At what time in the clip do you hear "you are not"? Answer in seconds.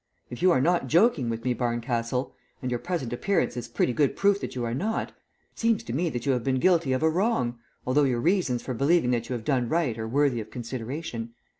0.41-0.87, 4.55-5.09